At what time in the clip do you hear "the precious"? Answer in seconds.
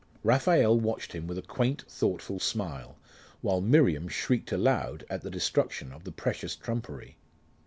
6.05-6.55